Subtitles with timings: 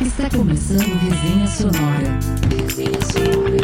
[0.00, 2.18] Está começando Resenha Sonora.
[2.50, 3.58] Resenha Sonora.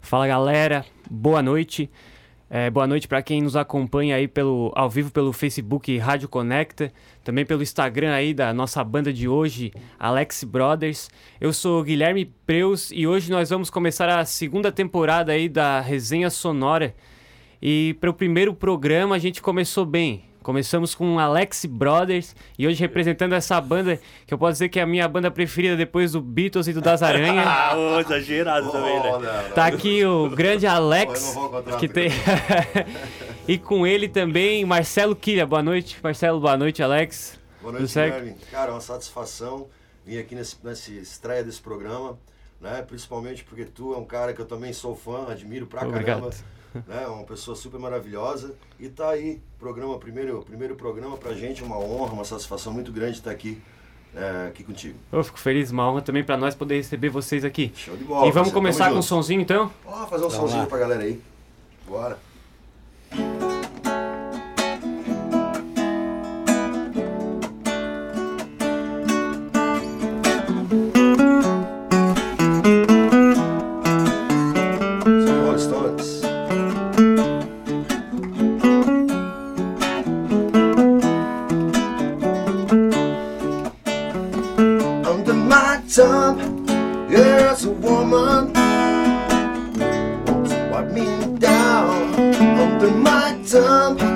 [0.00, 1.90] Fala galera, boa noite.
[2.50, 6.92] É, boa noite para quem nos acompanha aí pelo, ao vivo pelo Facebook Rádio Conecta,
[7.24, 11.10] também pelo Instagram aí da nossa banda de hoje, Alex Brothers.
[11.40, 16.28] Eu sou Guilherme Preus e hoje nós vamos começar a segunda temporada aí da Resenha
[16.28, 16.94] Sonora.
[17.62, 20.33] E para o primeiro programa a gente começou bem.
[20.44, 24.82] Começamos com Alex Brothers e hoje representando essa banda que eu posso dizer que é
[24.82, 27.42] a minha banda preferida depois do Beatles e do Das Aranha.
[27.64, 29.50] Ah, ô, exagerado também, né?
[29.54, 31.34] Tá aqui o grande Alex,
[31.80, 32.10] que tem
[33.48, 35.46] e com ele também Marcelo Quilha.
[35.46, 36.38] Boa noite, Marcelo.
[36.40, 37.40] Boa noite, Alex.
[37.62, 37.94] Boa noite?
[37.94, 38.36] Guilherme.
[38.50, 39.68] Cara, é uma satisfação
[40.04, 42.18] vir aqui nesse, nessa estreia desse programa,
[42.60, 42.82] né?
[42.82, 46.20] Principalmente porque tu é um cara que eu também sou fã, admiro pra Obrigado.
[46.20, 46.53] caramba.
[46.88, 47.06] Né?
[47.06, 48.54] Uma pessoa super maravilhosa.
[48.78, 53.18] E tá aí, programa, primeiro, primeiro programa pra gente, uma honra, uma satisfação muito grande
[53.18, 53.62] estar aqui,
[54.14, 54.98] é, aqui contigo.
[55.12, 57.72] Eu fico feliz, uma honra também para nós poder receber vocês aqui.
[57.76, 58.26] Show de bola.
[58.26, 59.70] e vamos começar com um sonzinho então?
[59.86, 61.20] Ó, fazer um somzinho pra galera aí.
[61.86, 62.18] Bora.
[85.94, 86.66] Tongue,
[87.08, 88.52] there's a woman
[90.72, 91.06] wipe me
[91.38, 92.14] down
[92.58, 94.13] under my tongue.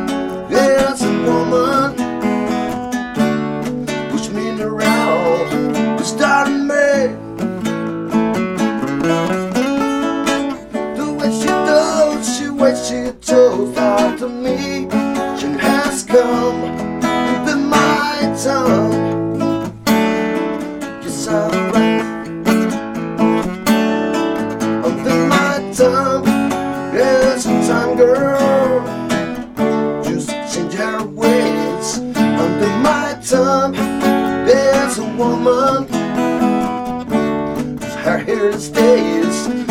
[38.08, 39.67] Our here to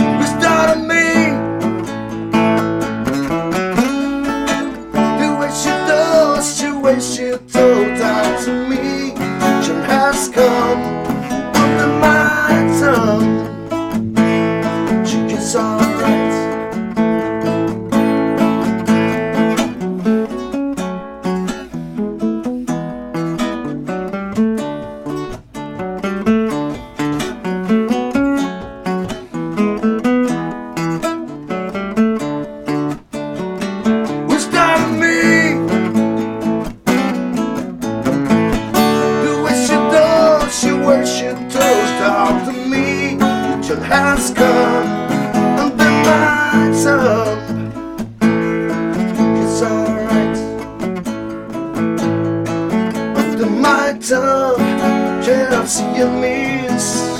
[55.67, 57.19] Chelsea and miss.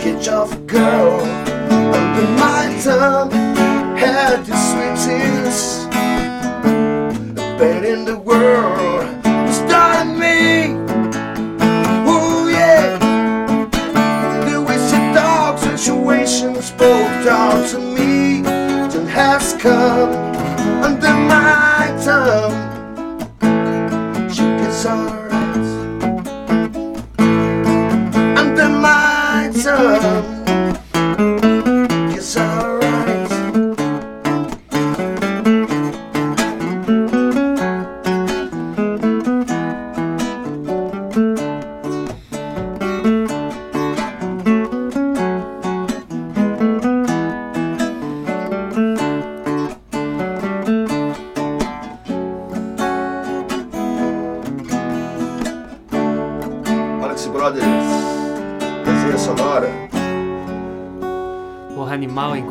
[0.00, 3.32] Catch off a girl under my tongue.
[3.98, 5.90] Had the sweetest
[7.58, 8.55] bed in the world.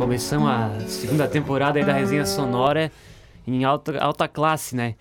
[0.05, 2.91] Começamos a segunda temporada aí da Resenha Sonora
[3.47, 4.95] em alta, alta classe, né?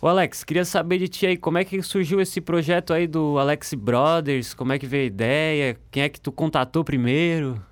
[0.00, 3.38] Ô Alex, queria saber de ti aí, como é que surgiu esse projeto aí do
[3.38, 4.54] Alex Brothers?
[4.54, 5.78] Como é que veio a ideia?
[5.90, 7.62] Quem é que tu contatou primeiro?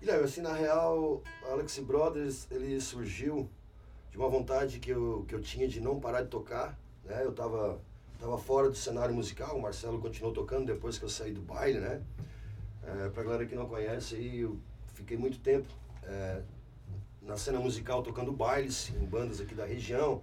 [0.00, 3.50] Guilherme, assim, na real, Alex Brothers, ele surgiu
[4.12, 7.20] de uma vontade que eu, que eu tinha de não parar de tocar, né?
[7.24, 7.80] Eu tava,
[8.20, 11.80] tava fora do cenário musical, o Marcelo continuou tocando depois que eu saí do baile,
[11.80, 12.00] né?
[12.86, 14.48] É, pra galera que não conhece aí,
[15.04, 15.68] fiquei muito tempo
[16.02, 16.40] é,
[17.20, 20.20] na cena musical tocando bailes em bandas aqui da região,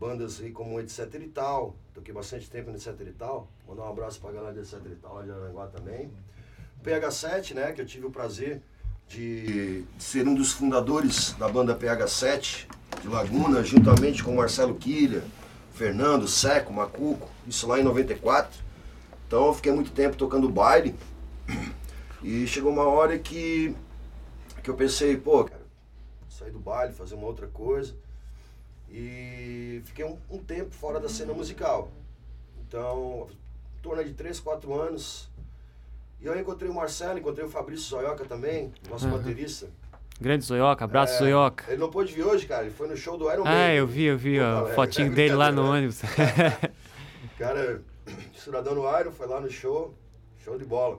[0.00, 3.90] bandas aí como Etc e tal, toquei bastante tempo no Etc e tal, mandar um
[3.90, 6.10] abraço pra galera do Etc e tal lá de Aranguá também.
[6.82, 8.62] PH7, né, que eu tive o prazer
[9.08, 12.66] de, de ser um dos fundadores da banda PH7
[13.02, 15.22] de Laguna, juntamente com Marcelo Quilha,
[15.74, 18.64] Fernando, Seco, Macuco, isso lá em 94.
[19.26, 20.94] Então eu fiquei muito tempo tocando baile
[22.22, 23.74] e chegou uma hora que,
[24.66, 25.62] que eu pensei, pô, cara,
[26.28, 27.94] sair do baile, fazer uma outra coisa.
[28.90, 31.88] E fiquei um, um tempo fora da cena musical.
[32.66, 33.28] Então,
[33.78, 35.30] em torno de 3, 4 anos.
[36.20, 39.18] E eu encontrei o Marcelo, encontrei o Fabrício Zoioca também, nosso Aham.
[39.18, 39.68] baterista.
[40.20, 41.64] Grande Zoioca, abraço É, Zoioca.
[41.70, 43.76] Ele não pôde vir hoje, cara, ele foi no show do Iron Ah, Maiden.
[43.76, 44.74] eu vi, eu vi ó, Alegre.
[44.74, 45.78] fotinho É dele lá no brincadeira.
[45.78, 46.72] ônibus.
[47.38, 47.82] Cara,
[48.34, 49.94] cidadão no Iron, foi lá no show,
[50.42, 50.98] show de bola.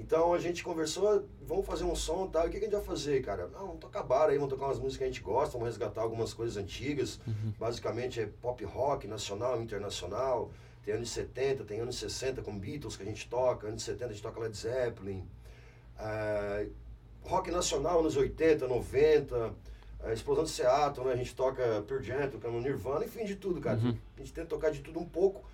[0.00, 2.44] Então a gente conversou, vamos fazer um som e tal.
[2.44, 3.46] E o que, que a gente vai fazer, cara?
[3.48, 6.00] Não, vamos tocar bar aí, vamos tocar umas músicas que a gente gosta, vamos resgatar
[6.00, 7.20] algumas coisas antigas.
[7.58, 10.50] Basicamente é pop rock, nacional, internacional.
[10.82, 14.08] Tem anos 70, tem anos 60 com Beatles que a gente toca, anos 70 a
[14.08, 15.22] gente toca Led Zeppelin.
[15.98, 16.64] Ah,
[17.22, 19.54] rock nacional, anos 80, 90.
[20.02, 21.12] A Explosão de Seattle, né?
[21.12, 23.78] A gente toca Pearl Jam, tocamos Nirvana, enfim, de tudo, cara.
[24.16, 25.44] A gente tenta tocar de tudo um pouco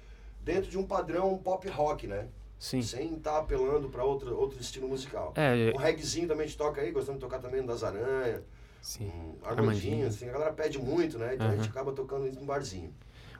[0.40, 2.28] dentro de um padrão pop rock, né?
[2.58, 2.80] Sim.
[2.82, 5.32] Sem estar apelando para outro, outro estilo musical.
[5.36, 8.42] É, Um reggaezinho também a gente toca aí, gostamos de tocar também das Aranha,
[8.80, 9.10] sim.
[9.42, 10.06] um Armandinho.
[10.06, 11.34] Assim, a galera pede muito, né?
[11.34, 11.56] Então a Aham.
[11.58, 12.92] gente acaba tocando isso no barzinho.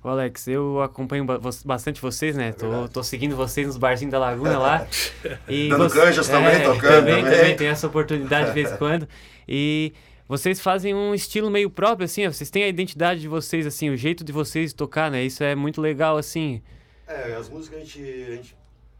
[0.05, 1.25] Ô Alex, eu acompanho
[1.65, 2.53] bastante vocês, né?
[2.53, 2.93] Tô, É verdade.
[2.93, 4.87] tô seguindo vocês nos barzinhos da Laguna lá.
[5.49, 7.39] E Dando você- canjas também, tocando também, também.
[7.39, 9.09] também tem essa oportunidade de vez em quando.
[9.49, 9.93] E
[10.29, 13.89] vocês fazem um estilo meio próprio, assim, ó, vocês têm a identidade de vocês, assim,
[13.91, 15.25] o jeito de vocês tocar, né?
[15.25, 16.63] Isso é muito legal, assim.
[17.09, 18.57] É, as músicas a gente, a gente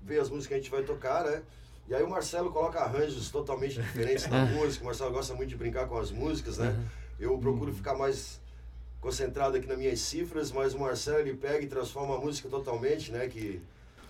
[0.07, 1.43] vê as músicas que a gente vai tocar, né?
[1.89, 4.83] E aí o Marcelo coloca arranjos totalmente diferentes na música.
[4.83, 6.75] O Marcelo gosta muito de brincar com as músicas, né?
[7.19, 8.41] Eu procuro ficar mais
[9.01, 13.13] concentrado aqui nas minhas cifras, mas o Marcelo ele pega e transforma a música totalmente,
[13.13, 13.27] né?
[13.29, 13.61] Que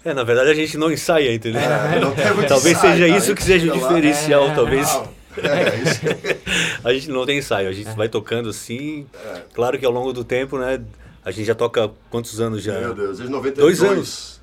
[0.05, 1.61] É, na verdade a gente não ensaia, entendeu?
[1.61, 3.19] É, não muito talvez ensaio, seja cara.
[3.19, 4.89] isso que seja o diferencial, é, talvez.
[4.89, 5.09] Ah,
[5.43, 6.01] é, isso.
[6.83, 9.07] A gente não tem ensaio, a gente vai tocando assim.
[9.13, 9.43] É.
[9.53, 10.83] Claro que ao longo do tempo, né?
[11.25, 12.79] A gente já toca quantos anos já?
[12.79, 13.79] Meu Deus, desde 92.
[13.79, 14.36] Dois anos.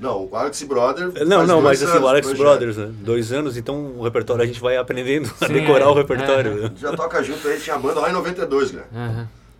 [0.00, 1.06] Não, o Alex Brother.
[1.08, 2.46] Não, faz não, dois mas assim, o Alex projeto.
[2.46, 2.90] Brothers, né?
[3.00, 5.88] Dois anos, então o repertório a gente vai aprendendo a Sim, decorar é.
[5.88, 6.52] o repertório.
[6.52, 6.54] É.
[6.62, 6.72] né?
[6.80, 8.82] Já toca junto, a gente tinha banda lá em 92, né?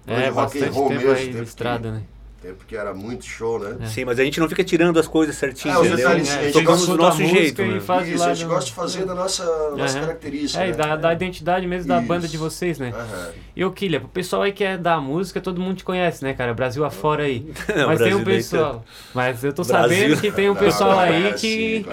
[0.06, 2.02] De É, rock and bastante roll tempo mesmo, aí tempo de que- estrada, né?
[2.42, 3.86] Tempo que era muito show, né?
[3.86, 6.44] Sim, mas a gente não fica tirando as coisas certinho, É, detalhes, Sim, a é,
[6.44, 7.80] gente Tocamos do nosso jeito, né?
[7.80, 9.44] faz Isso, lá a gente no- gosta de fazer da nossa,
[9.76, 10.06] nossa Aham.
[10.06, 10.62] característica.
[10.64, 10.76] É, e né?
[10.78, 12.06] da, da identidade mesmo da Isso.
[12.06, 12.94] banda de vocês, né?
[12.96, 13.28] Aham.
[13.54, 16.32] E o Killia, pro pessoal aí que é da música, todo mundo te conhece, né,
[16.32, 16.54] cara?
[16.54, 17.44] Brasil afora aí.
[17.76, 18.84] Não, Mas tem um pessoal.
[19.12, 21.86] Mas eu tô Brasil- sabendo que tem um Não, pessoal aí conhece, que.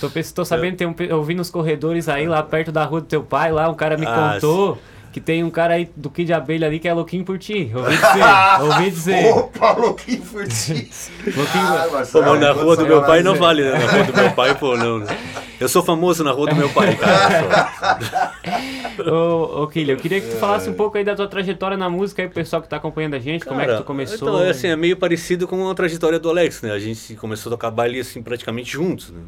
[0.00, 0.94] Tô, tô sabendo que tem um.
[1.00, 3.96] Eu vi nos corredores aí, lá perto da rua do teu pai, lá, um cara
[3.98, 4.78] me Ah, contou
[5.12, 7.70] que tem um cara aí do Kid Abelha ali que é louquinho por ti.
[7.74, 8.62] Ouvi dizer.
[8.62, 9.26] ouvi dizer.
[9.34, 10.90] Opa, louquinho por ti.
[11.24, 11.66] Louquinho.
[11.66, 13.44] Ah, Pô, Marcelo, mas na vou rua do meu pai não dizer.
[13.44, 13.72] vale, né?
[13.72, 14.98] Na rua do meu pai, pô, não.
[15.00, 15.06] né?
[15.58, 18.30] Eu sou famoso na rua do meu pai, cara.
[19.10, 21.88] Ô, ô Killia, eu queria que tu falasse um pouco aí da tua trajetória na
[21.88, 24.28] música aí, pro pessoal que tá acompanhando a gente, como é que Cara, tu começou.
[24.28, 26.70] Então, é assim, é meio parecido com a trajetória do Alex, né?
[26.70, 29.20] A gente começou a tocar baile assim praticamente juntos, né?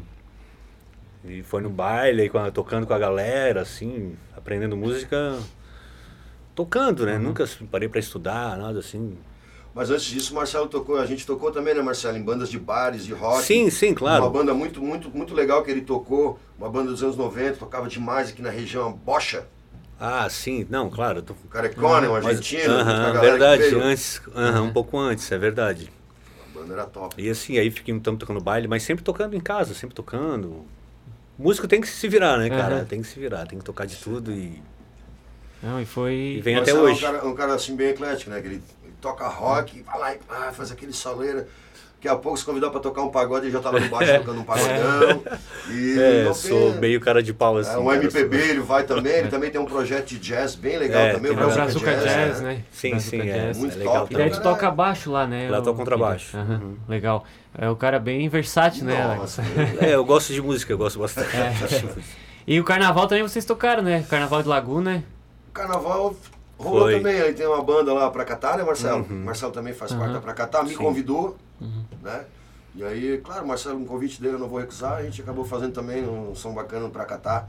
[1.25, 5.37] E foi no baile, tocando com a galera, assim, aprendendo música,
[6.55, 7.05] tocando, Uhum.
[7.05, 7.17] né?
[7.17, 9.17] Nunca parei pra estudar, nada assim.
[9.73, 12.59] Mas antes disso, o Marcelo tocou, a gente tocou também, né, Marcelo, em bandas de
[12.59, 13.41] bares, de rock.
[13.43, 14.29] Sim, sim, Uma claro.
[14.29, 18.29] banda muito, muito, muito legal que ele tocou, uma banda dos anos 90, tocava demais
[18.29, 19.47] aqui na região, Bocha,
[19.99, 21.21] Ah, sim, não, claro.
[21.21, 25.37] tô- o carecone, um mas- argentino, Aham, galera verdade, antes, aham, um pouco antes, é
[25.37, 25.89] verdade.
[26.53, 27.15] A banda era top.
[27.21, 30.65] E assim, aí fiquei então tocando baile, mas sempre tocando em casa, sempre tocando.
[31.39, 32.75] Músico tem que se virar, né, cara?
[32.77, 32.85] Aham.
[32.85, 34.61] Tem que se virar, tem que tocar de tudo e,
[35.63, 36.13] Não, e foi.
[36.37, 37.03] e vem até hoje.
[37.03, 38.41] É um cara, um cara assim bem eclético, né?
[38.41, 41.47] Que ele, ele toca rock, vai lá e ah, faz aquele soleira.
[41.95, 44.13] Daqui a pouco se convidar pra tocar um pagode, ele já tá lá no baixo
[44.17, 45.23] tocando um pagodão.
[45.69, 47.75] E É, não sou meio cara de pau assim.
[47.75, 50.53] É, um cara, MPB sou- ele vai também, ele também tem um projeto de jazz
[50.53, 52.61] bem legal É, também, o tem É o Brazuca Brazuca Jazz, Jazz, né?
[52.69, 53.33] Sim, Brazuca sim, é.
[53.33, 53.57] Jazz.
[53.57, 54.35] Muito é legal top, E daí né?
[54.35, 55.49] tu toca baixo lá, né?
[55.49, 56.35] Lá toca contrabaixo.
[56.35, 56.75] Aham, Uhum.
[56.89, 57.25] Legal.
[57.57, 59.15] É o cara bem versátil, né?
[59.17, 59.41] Nossa,
[59.79, 61.29] É, eu gosto de música, eu gosto bastante.
[62.45, 64.03] E o carnaval também vocês tocaram, né?
[64.09, 65.03] Carnaval de Laguna, né?
[65.53, 66.15] Carnaval
[66.57, 66.97] rolou Foi.
[66.97, 69.05] também, ele tem uma banda lá pra Catar, né, Marcelo?
[69.09, 70.13] Marcelo também faz parte Uhum.
[70.13, 70.75] da Pra Catar, me Sim.
[70.77, 71.37] convidou,
[72.01, 72.23] né?
[72.75, 75.73] E aí, claro, Marcelo, um convite dele eu não vou recusar, a gente acabou fazendo
[75.73, 77.47] também um som bacana pra Catar,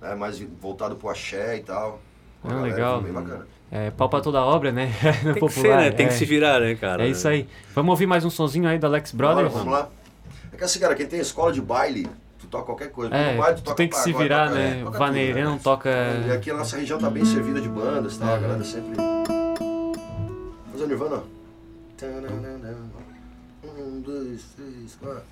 [0.00, 0.14] né?
[0.14, 2.00] Mais voltado pro axé e tal.
[2.44, 3.00] Ah, galera, legal.
[3.02, 3.46] Bem bacana.
[3.72, 4.92] É, pau pra toda obra, né?
[5.34, 5.90] Tem que ser, né?
[5.90, 6.16] Tem que é.
[6.16, 7.04] se virar, né, cara?
[7.04, 7.48] É isso aí.
[7.74, 9.52] Vamos ouvir mais um sonzinho aí do Alex Brothers?
[9.52, 9.88] Bora, vamos lá.
[10.52, 12.08] É que assim, cara, quem tem escola de baile,
[12.40, 13.14] tu toca qualquer coisa.
[13.14, 14.84] É, baile, tu toca tem que se virar, toca- é, né?
[14.84, 15.90] toca Vaneirão, tudo, toca.
[15.90, 16.28] né?
[16.28, 18.26] E aqui a nossa região tá bem servida de bandas, tá?
[18.30, 18.40] A Uhum.
[18.40, 18.96] galera sempre.
[20.72, 21.22] Fazer o Nirvana.
[23.62, 25.22] Um, dois, três, quatro.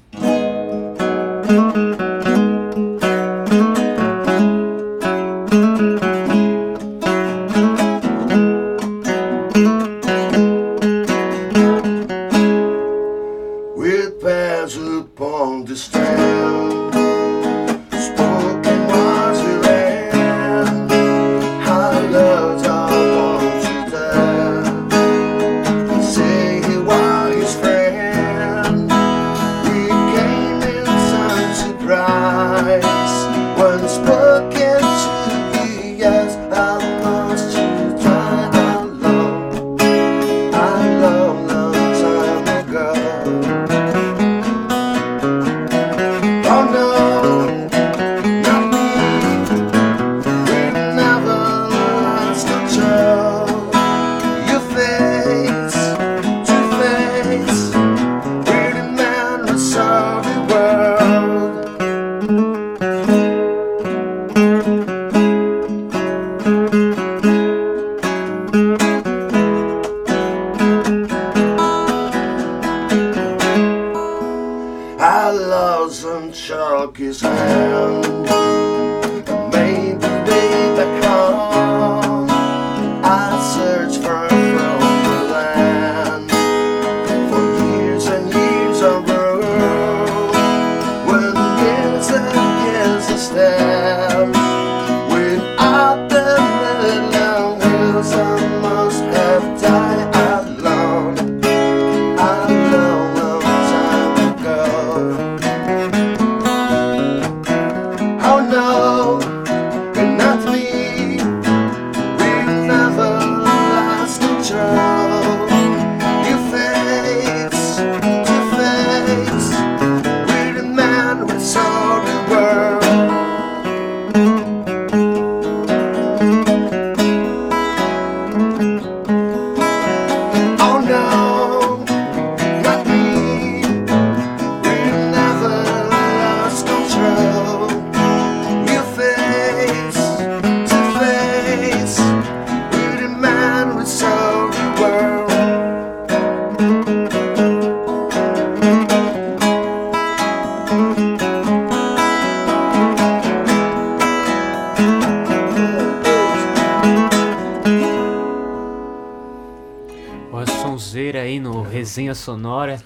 [162.28, 162.82] Sonora.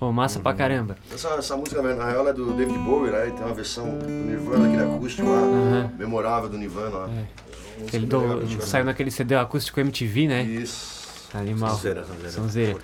[0.00, 0.96] Ô, massa pra caramba.
[1.12, 3.28] Essa, essa música, na real, é do David Bowie, né?
[3.28, 5.92] E tem uma versão do Nirvana, aquele acústico lá, Aham.
[5.98, 7.08] memorável do Nirvana lá.
[7.78, 10.42] Música Ele do, saiu naquele CD acústico MTV, né?
[10.42, 10.96] Isso.
[11.34, 11.70] Animal.
[11.70, 12.30] Sonzeira, sonzeira.
[12.30, 12.78] Sonzeira.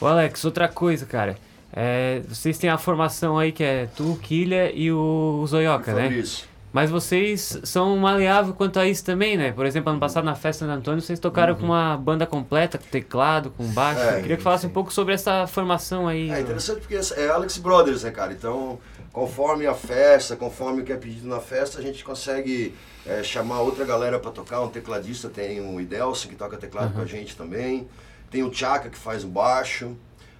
[0.00, 1.36] Ô Alex, outra coisa, cara.
[1.72, 6.04] É, vocês têm a formação aí que é tu, Kilha e o, o Zoioca, né?
[6.04, 6.46] Fabrício.
[6.72, 9.52] Mas vocês são maleáveis quanto a isso também, né?
[9.52, 12.86] Por exemplo, ano passado na festa do Antônio, vocês tocaram com uma banda completa, com
[12.86, 14.00] teclado, com baixo.
[14.00, 16.30] É, Eu queria que falasse um pouco sobre essa formação aí.
[16.30, 18.32] É interessante porque é Alex Brothers, né, cara?
[18.32, 18.78] Então,
[19.12, 22.74] conforme a festa, conforme o que é pedido na festa, a gente consegue
[23.06, 24.62] é, chamar outra galera pra tocar.
[24.62, 27.86] Um tecladista tem o Idelson, que toca teclado com a gente também.
[28.30, 29.94] Tem o Tchaka, que faz o baixo.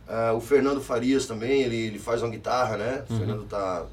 [0.08, 3.04] Ah, o Fernando Farias também, ele, ele faz uma guitarra, né?
[3.08, 3.84] O Fernando tá,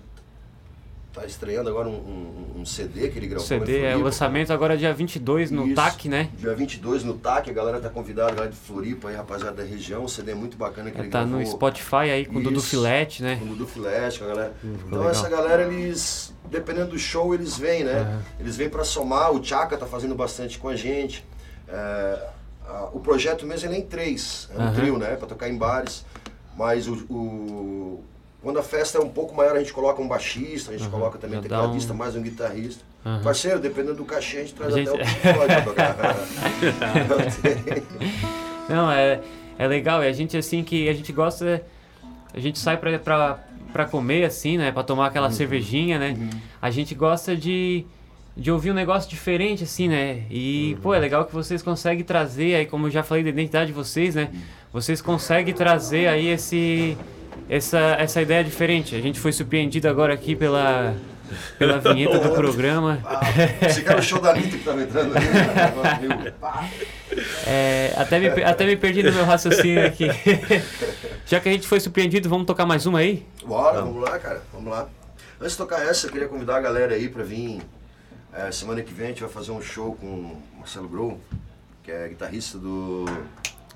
[1.14, 3.44] tá estreando agora um, um- um CD que ele gravou.
[3.46, 5.76] em CD é o lançamento agora dia 22 no Isso.
[5.76, 6.30] TAC, né?
[6.38, 10.04] Dia 22 no TAC, a galera tá convidada, galera de Floripa aí, rapaziada da região.
[10.04, 12.62] O CD é muito bacana que ele Tá no gravou Spotify aí com o Dudu.
[12.62, 13.38] Filete, né?
[13.38, 14.54] com o Dudu Filete, com a galera.
[14.64, 15.10] então legal.
[15.10, 18.00] essa galera, eles, dependendo do show, eles vêm, né?
[18.02, 18.22] Aham.
[18.40, 21.26] Eles vêm pra somar, o Tchaka tá fazendo bastante com a gente.
[21.68, 22.28] É,
[22.68, 25.16] a- o projeto mesmo ele é em três, é um trio, né?
[25.16, 26.06] Pra tocar em bares.
[26.56, 28.04] Mas o, o-
[28.42, 31.18] quando a festa é um pouco maior, a gente coloca um baixista, a gente coloca
[31.18, 32.84] também um tecladista, um- mais um guitarrista.
[33.06, 33.22] Aham.
[33.24, 35.06] Parceiro, dependendo do cachê, a gente traz A gente- até o
[35.48, 35.96] Pink tocar.
[38.70, 39.22] Não, é,
[39.58, 40.02] é legal.
[40.04, 41.64] É a gente assim que a gente gosta.
[42.34, 43.40] A gente sai pra, pra,
[43.74, 44.72] pra comer, assim, né?
[44.72, 46.16] Pra tomar aquela cervejinha, né?
[46.62, 47.86] A gente gosta de,
[48.38, 50.24] de ouvir um negócio diferente, assim, né?
[50.30, 53.68] E, pô, é legal que vocês conseguem trazer aí, como eu já falei da identidade
[53.68, 54.30] de vocês, né?
[54.72, 56.96] Vocês conseguem trazer aí esse.
[57.48, 58.96] Essa, essa ideia diferente.
[58.96, 60.96] A gente foi surpreendido agora aqui pela,
[61.58, 63.00] pela vinheta do programa.
[63.06, 63.22] Ah,
[63.70, 66.32] Você quer o show da Anitta que tava entrando ali?
[66.40, 66.68] Pá.
[67.46, 70.08] É, até, me, até me perdi no meu raciocínio aqui.
[71.26, 73.26] Já que a gente foi surpreendido, vamos tocar mais uma aí?
[73.46, 74.88] Bora, vamos lá, cara, vamos lá.
[75.40, 77.62] Antes de tocar essa, eu queria convidar a galera aí pra vir.
[78.34, 81.20] é, semana que vem a gente vai fazer um show com o Marcelo Grow,
[81.84, 83.06] que é guitarrista do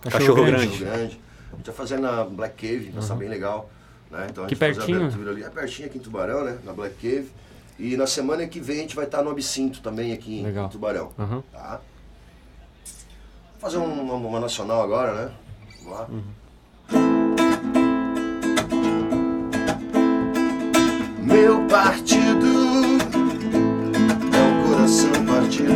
[0.09, 0.67] Cachorro Grande.
[0.67, 1.19] Cachorro Grande.
[1.53, 3.69] A gente vai fazer na Black Cave, vai estar bem legal.
[4.11, 4.27] Né?
[4.29, 5.07] Então a Que gente vai fazer a pertinho.
[5.07, 5.43] abertura ali.
[5.43, 6.57] É pertinho aqui em Tubarão, né?
[6.63, 7.31] Na Black Cave.
[7.79, 10.69] E na semana que vem a gente vai estar no Absinto também aqui em Legal.
[10.69, 11.11] Tubarão.
[11.17, 11.43] Aham.
[11.51, 11.79] Tá?
[13.59, 15.31] Vou fazer um- uma, uma nacional agora, né?
[15.83, 16.07] Vamos lá.
[21.21, 22.47] Meu partido
[24.33, 25.73] é o coração partido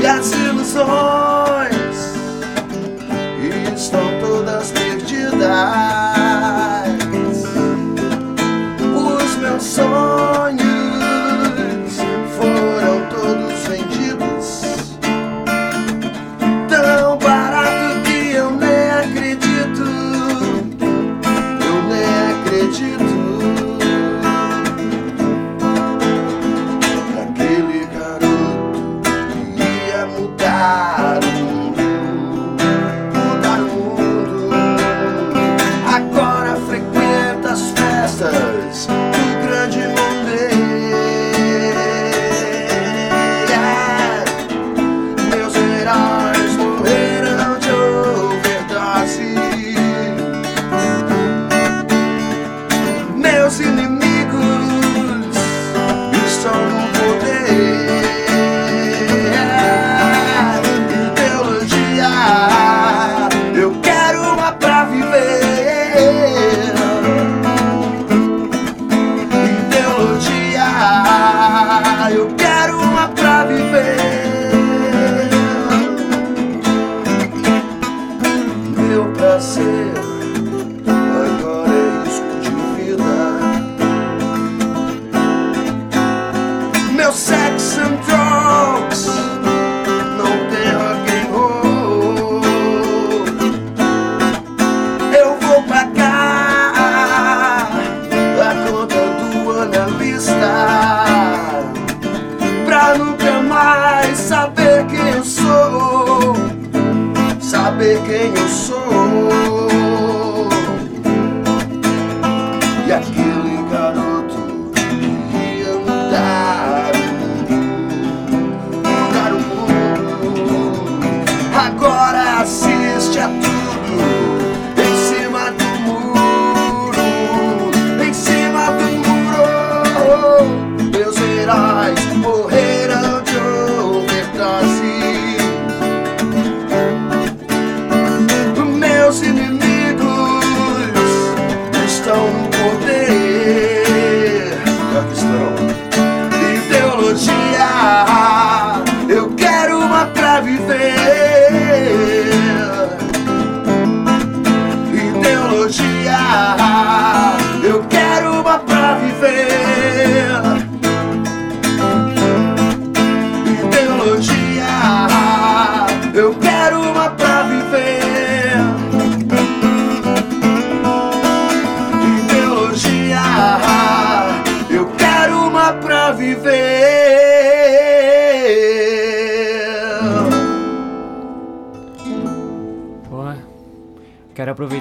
[0.00, 1.35] e as ilusões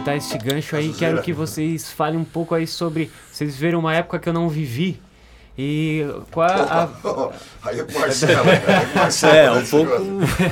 [0.06, 3.12] aproveitar esse gancho aí, quero que vocês falem um pouco aí sobre.
[3.32, 5.02] Vocês viram uma época que eu não vivi.
[5.58, 6.90] E qual a.
[7.64, 9.36] Aí é Marcelo, aí é Marcelo.
[9.36, 9.92] É, um né, pouco.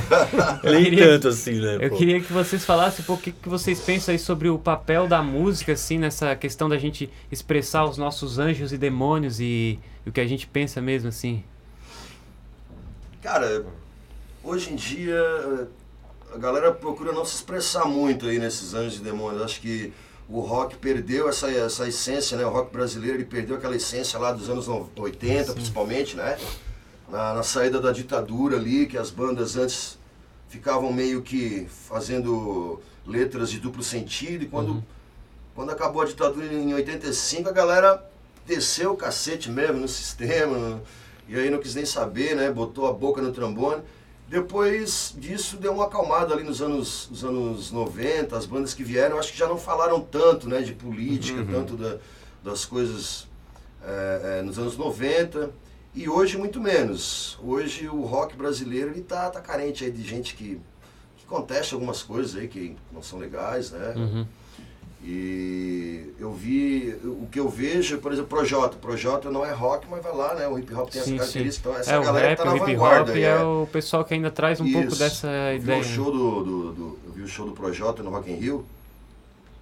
[0.64, 1.76] Nem queria- tanto assim, né?
[1.78, 1.96] Eu pô.
[1.96, 5.06] queria que vocês falassem um pouco o que, que vocês pensam aí sobre o papel
[5.06, 10.08] da música, assim, nessa questão da gente expressar os nossos anjos e demônios e, e
[10.08, 11.44] o que a gente pensa mesmo, assim.
[13.22, 13.66] Cara,
[14.42, 15.68] hoje em dia
[16.34, 19.42] a galera procura não se expressar muito aí nesses anjos e demônios.
[19.42, 19.92] Acho que
[20.28, 22.44] o rock perdeu essa, essa essência, né?
[22.44, 26.38] O rock brasileiro ele perdeu aquela essência lá dos anos no- 80, principalmente, né?
[27.08, 29.98] Na, na saída da ditadura ali, que as bandas antes
[30.48, 34.82] ficavam meio que fazendo letras de duplo sentido e quando,
[35.54, 38.02] quando acabou a ditadura em 85 a galera
[38.46, 40.80] desceu o cacete mesmo no sistema
[41.28, 42.50] e aí não quis nem saber, né?
[42.50, 43.82] Botou a boca no trombone.
[44.28, 49.18] Depois disso deu uma acalmada ali nos anos, nos anos 90, as bandas que vieram,
[49.18, 51.98] acho que já não falaram tanto né, de política, tanto da-
[52.42, 53.26] das coisas
[53.82, 55.50] é, é, nos anos 90.
[55.94, 57.38] E hoje muito menos.
[57.42, 60.58] Hoje o rock brasileiro ele tá, tá carente aí de gente que,
[61.18, 63.92] que contesta algumas coisas aí que não são legais, né?
[63.94, 64.26] Uhum.
[65.04, 66.12] E
[66.44, 68.76] vi, o que eu vejo, por exemplo, Projota.
[68.76, 70.46] Projota não é rock, mas vai lá, né?
[70.46, 71.18] O hip hop tem Sim, essa sim.
[71.18, 71.68] característica.
[71.68, 73.18] Então, essa É, o galera rap, que tá o na hip hop vanguarda.
[73.18, 73.38] é é.
[73.38, 74.98] o pessoal que ainda traz um pouco Isso.
[74.98, 75.80] dessa Eu vi ideia.
[75.80, 78.64] o show do, do, do- eu vi o show do Projota no Rock in Rio.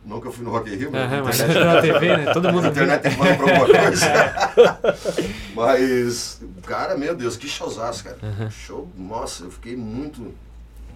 [0.04, 2.32] Não que eu fui no Rock in Rio, Aham, na mas é pela TV, né?
[2.32, 2.70] Todo na mundo viu.
[2.72, 5.22] internet tem falar pra alguma coisa.
[5.54, 8.50] Mas, cara, meu Deus, que showzaço, cara.
[8.50, 10.34] Show, nossa, eu fiquei muito,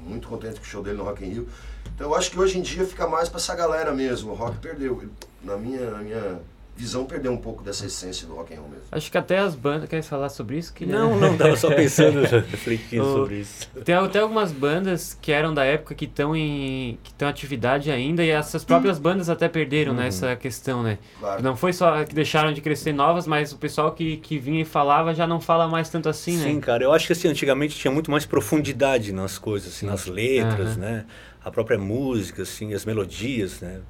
[0.06, 1.48] muito contente com o show dele no Rock in Rio.
[1.94, 4.32] Então eu acho que hoje em dia fica mais pra essa galera mesmo.
[4.32, 5.02] O rock perdeu.
[5.42, 6.40] Na minha, na minha
[6.76, 8.84] visão, perdeu um pouco dessa essência do rock and roll mesmo.
[8.92, 9.88] Acho que até as bandas.
[9.88, 10.72] Quer falar sobre isso?
[10.74, 13.68] Queria- Não, não, tava só pensando, refletindo sobre isso.
[13.84, 17.90] Tem até algumas bandas que eram da época que estão em que estão em atividade
[17.90, 19.98] ainda e essas próprias bandas até perderam Uhum.
[19.98, 20.98] nessa questão, né?
[21.18, 21.42] Claro.
[21.42, 24.64] Não foi só que deixaram de crescer novas, mas o pessoal que, que vinha e
[24.64, 26.60] falava já não fala mais tanto assim, Sim, né?
[26.60, 30.70] cara, eu acho que assim, antigamente tinha muito mais profundidade nas coisas, assim, nas letras,
[30.72, 30.76] Aham.
[30.76, 31.04] né?
[31.42, 33.80] A própria música, assim, as melodias, né?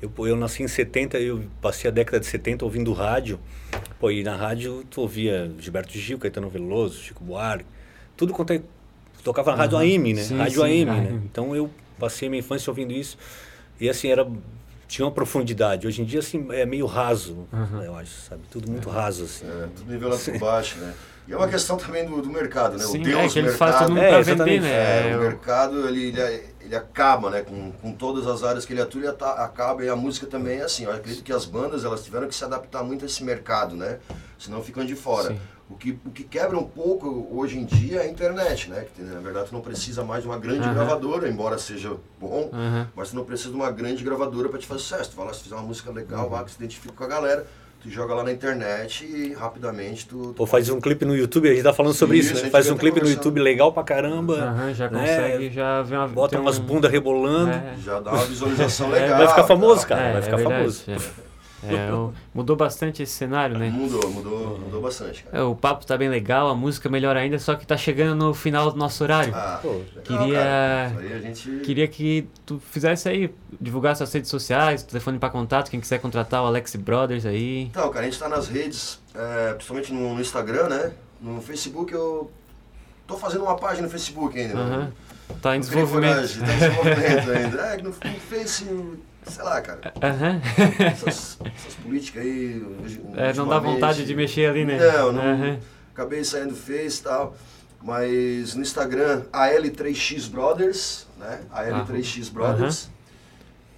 [0.00, 3.38] Eu, eu nasci em 70, eu passei a década de 70 ouvindo rádio.
[3.98, 7.66] Pô, e na rádio tu ouvia Gilberto Gil, Caetano Veloso, Chico Buarque,
[8.16, 8.62] tudo quanto é...
[9.24, 9.84] Tocava na rádio Aham.
[9.84, 10.22] AM, né?
[10.22, 11.08] Sim, rádio sim, AM, né?
[11.08, 11.22] AM.
[11.24, 13.18] Então eu passei minha infância ouvindo isso.
[13.80, 14.26] E assim, era...
[14.88, 15.86] Tinha uma profundidade.
[15.86, 17.82] Hoje em dia, assim, é meio raso, Aham.
[17.84, 18.42] eu acho, sabe?
[18.50, 19.44] Tudo muito raso, assim.
[19.46, 20.94] É, tudo nivelado por baixo, né?
[21.28, 22.84] E é uma questão também do, do mercado, né?
[22.84, 23.58] Sim, o Deus é que eles mercado.
[23.58, 25.10] fazem todo mundo É, vender, né?
[25.10, 28.72] É, o o- mercado, ele, ele, ele acaba, né, com, com todas as áreas que
[28.72, 30.84] ele atua, ele ata- acaba, e a música também é assim.
[30.84, 33.98] Eu acredito que as bandas, elas tiveram que se adaptar muito a esse mercado, né?
[34.38, 35.28] Senão ficam de fora.
[35.28, 35.40] Sim.
[35.70, 38.86] O que, o que quebra um pouco hoje em dia é a internet, né?
[38.94, 40.72] Que, na verdade, tu não precisa mais de uma grande Aham.
[40.74, 42.88] gravadora, embora seja bom, Aham.
[42.96, 45.10] mas tu não precisa de uma grande gravadora para te fazer sucesso.
[45.10, 46.32] Tu vai lá, se fizer uma música legal, Uhum.
[46.32, 47.46] lá, que se identifica com a galera,
[47.82, 50.32] tu joga lá na internet e rapidamente tu...
[50.34, 52.50] Pô, faz um clipe no YouTube, a gente tá falando sobre Isso, isso, né?
[52.50, 53.08] Faz um tá clipe no.
[53.08, 54.34] YouTube legal pra caramba.
[54.36, 54.98] Aham, já né?
[55.00, 56.08] consegue, já vê uma.
[56.08, 57.50] Bota umas um- bundas rebolando.
[57.50, 57.74] É.
[57.84, 59.18] Já dá uma visualização É, legal.
[59.18, 59.88] vai ficar famoso, tal.
[59.98, 60.02] cara.
[60.08, 60.84] É, vai ficar é verdade, famoso.
[61.64, 61.92] É.
[61.92, 63.68] O- mudou bastante esse cenário, né?
[63.70, 65.38] Mudou, mudou, mudou bastante, cara.
[65.38, 68.34] É, o papo tá bem legal, a música melhor ainda, só que tá chegando no
[68.34, 69.32] final do nosso horário.
[69.34, 70.88] Ah, Pô, queria- cara.
[70.90, 71.50] Isso aí a gente...
[71.64, 76.42] Queria que tu fizesse aí, divulgar suas redes sociais, telefone pra contato, quem quiser contratar
[76.42, 77.62] o Alex Brothers aí.
[77.64, 80.92] Então, cara, a gente tá nas redes, é, principalmente no, no Instagram, né?
[81.20, 82.30] No Facebook eu
[83.06, 84.56] tô fazendo uma página no Facebook ainda.
[84.58, 84.78] Aham.
[84.78, 84.92] né?
[85.42, 86.14] Tá em Não criei desenvolvimento.
[86.14, 87.58] coragem, Tá em desenvolvimento ainda.
[87.62, 88.64] É, no, no Face,
[89.26, 89.92] sei lá, cara.
[90.02, 90.40] Aham.
[90.86, 92.62] Essas, essas políticas aí.
[93.16, 94.78] É, não dá vontade de mexer ali, né?
[94.78, 95.58] Não, não.
[95.92, 97.36] Acabei saindo do Face e tal.
[97.82, 101.40] Mas no Instagram, AL3X Brothers, né?
[101.54, 102.88] AL3X Brothers.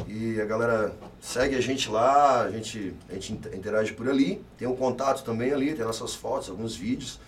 [0.08, 4.42] E a galera segue a gente lá, a gente, a gente inter- interage por ali.
[4.56, 7.20] Tem um contato também ali, tem nossas fotos, alguns vídeos.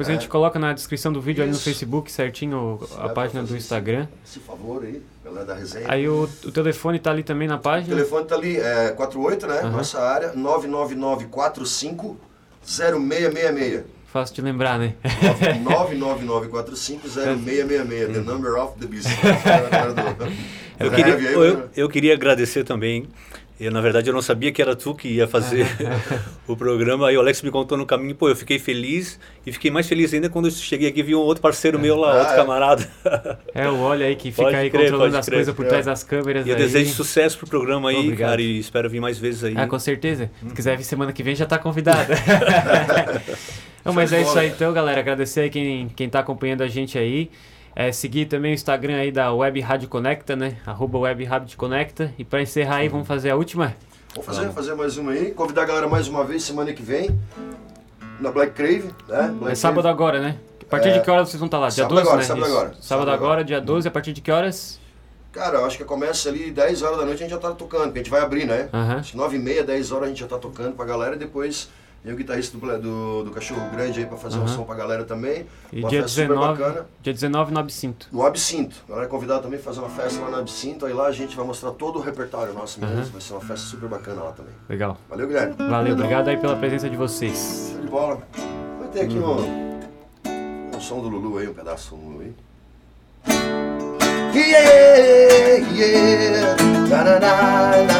[0.00, 0.30] Depois a gente É.
[0.30, 1.64] coloca na descrição do vídeo ali no Isso.
[1.64, 4.06] Facebook certinho a página do Instagram.
[4.24, 5.84] Esse, esse favor aí, galera da resenha.
[5.88, 7.94] Aí o, o telefone tá ali também na O página.
[7.94, 9.58] telefone tá ali, é 48, né?
[9.60, 9.70] Aham.
[9.72, 12.16] Nossa área, 99945
[12.64, 13.82] 0666.
[14.10, 14.94] Fácil de lembrar, né?
[15.64, 19.08] 999450666, the number of the beast.
[20.80, 23.06] Eu queria, eu, eu queria agradecer também.
[23.60, 25.66] Eu, na verdade, eu não sabia que era tu que ia fazer
[26.48, 27.08] o programa.
[27.08, 29.20] Aí o Alex me contou no caminho, pô, eu fiquei feliz.
[29.44, 31.94] E fiquei mais feliz ainda quando eu cheguei aqui e vi um outro parceiro meu
[31.96, 32.36] lá, Ah, outro é.
[32.36, 32.88] camarada.
[33.54, 35.68] É o olho aí que fica Pode aí crer, controlando as coisas por É.
[35.68, 36.46] trás das câmeras.
[36.46, 36.62] E eu aí.
[36.62, 38.30] desejo sucesso pro programa aí, Obrigado.
[38.30, 38.40] cara.
[38.40, 39.54] E espero vir mais vezes aí.
[39.54, 40.30] Ah, com certeza.
[40.48, 42.12] Se quiser vir semana que vem, já tá convidado.
[43.84, 45.00] Não, mas é isso aí então, galera.
[45.00, 47.30] Agradecer aí quem, quem tá acompanhando a gente aí.
[47.80, 50.58] É, seguir também o Instagram aí da Web Rádio Conecta, né?
[50.66, 52.12] Arroba Web Rádio Conecta.
[52.18, 53.74] E pra encerrar aí, vamos fazer a última?
[54.14, 55.30] Vamos fazer, fazer mais uma aí.
[55.30, 57.18] Convidar a galera mais uma vez semana que vem.
[58.20, 59.28] Na Black Crave, né?
[59.34, 59.94] Black É sábado Crave.
[59.94, 60.36] agora, né?
[60.60, 61.68] A partir É, de que horas vocês vão estar lá?
[61.70, 62.24] Dia sábado 12, agora, né?
[62.26, 62.52] sábado Isso.
[62.54, 62.68] agora.
[62.68, 63.44] Sábado, Sábado agora, agora.
[63.44, 64.78] dia 12, a partir de que horas?
[65.32, 67.84] Cara, eu acho que começa ali 10 horas da noite a gente já tá tocando,
[67.84, 68.68] porque a gente vai abrir, né?
[69.02, 71.70] Que 9 e meia, 10 horas a gente já tá tocando pra galera e depois
[72.04, 74.56] vem o guitarrista do, do, do Cachorro Grande aí pra fazer um Aham.
[74.56, 75.46] som pra galera também.
[75.72, 76.86] E uma dia festa super 19, bacana.
[77.02, 78.08] dia 19 no Absinto.
[78.10, 78.76] No Absinto.
[78.86, 80.86] A galera é convidada também a fazer uma festa lá no Absinto.
[80.86, 83.04] Aí lá a gente vai mostrar todo o repertório nosso mesmo.
[83.12, 84.52] Vai ser uma festa super bacana lá também.
[84.68, 84.96] Legal.
[85.08, 85.54] Valeu, Guilherme.
[85.58, 87.70] Valeu, obrigado aí pela presença de vocês.
[87.72, 88.18] Show de bola.
[88.78, 89.78] Vai ter aqui um,
[90.74, 92.34] um som do Lulu aí, um pedaço do Lulu aí.
[94.32, 96.56] Yeah, yeah,
[96.88, 97.18] na na
[97.84, 97.99] na.